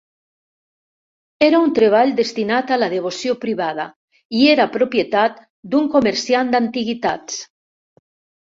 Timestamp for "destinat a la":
2.19-2.89